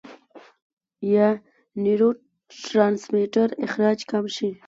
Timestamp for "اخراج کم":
3.65-4.23